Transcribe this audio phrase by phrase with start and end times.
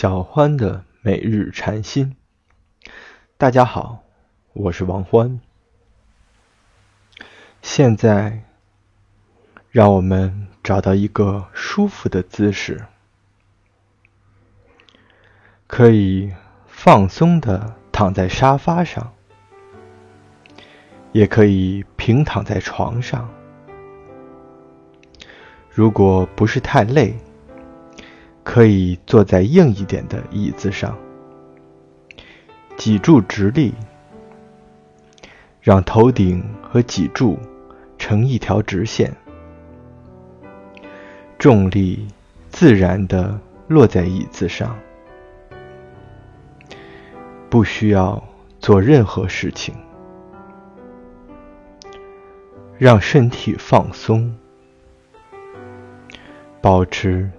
[0.00, 2.14] 小欢的每日禅心。
[3.36, 4.04] 大家好，
[4.52, 5.40] 我是王欢。
[7.62, 8.44] 现在，
[9.72, 12.86] 让我们找到一个舒服的姿势，
[15.66, 16.32] 可以
[16.68, 19.12] 放松的躺在沙发上，
[21.10, 23.28] 也可以平躺在床上。
[25.68, 27.16] 如果不是太累，
[28.50, 30.96] 可以坐在硬一点的椅子上，
[32.78, 33.74] 脊柱直立，
[35.60, 37.38] 让头顶和脊柱
[37.98, 39.14] 成一条直线，
[41.38, 42.08] 重力
[42.48, 44.74] 自然的落在椅子上，
[47.50, 48.20] 不需要
[48.60, 49.74] 做任何事情，
[52.78, 54.34] 让身体放松，
[56.62, 57.30] 保持。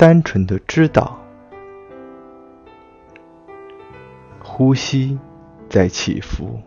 [0.00, 1.20] 单纯的知道，
[4.42, 5.18] 呼吸
[5.68, 6.58] 在起伏，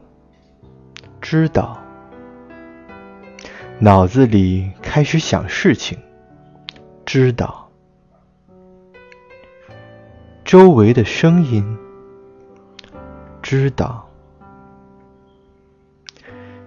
[1.19, 1.81] 知道，
[3.79, 5.97] 脑子里开始想事情，
[7.07, 7.71] 知道，
[10.45, 11.75] 周围的声音，
[13.41, 14.07] 知道，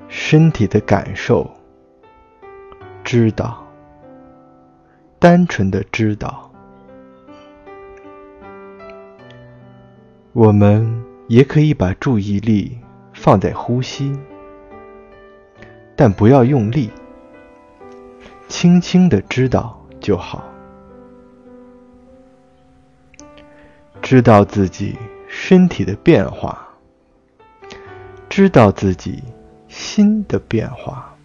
[0.09, 1.49] 身体的感受，
[3.05, 3.65] 知道，
[5.21, 6.46] 单纯的知道。
[10.39, 12.79] 我们也可以把注意力
[13.15, 14.15] 放在呼吸，
[15.97, 16.91] 但不要用力，
[18.47, 20.45] 轻轻的知道就好。
[24.03, 24.95] 知道自己
[25.27, 26.69] 身体的变化，
[28.29, 29.25] 知道自己
[29.69, 31.17] 心的变化。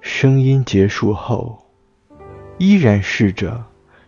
[0.00, 1.56] 声音结束后，
[2.58, 3.64] 依然试着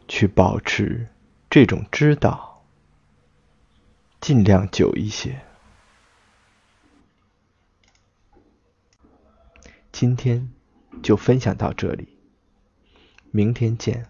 [0.08, 1.06] 去保持。
[1.54, 2.64] 这种知道，
[4.20, 5.40] 尽量久一些。
[9.92, 10.50] 今天
[11.00, 12.08] 就分享到这里，
[13.30, 14.08] 明天见。